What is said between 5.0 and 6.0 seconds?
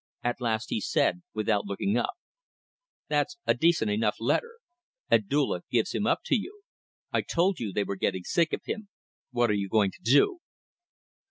Abdulla gives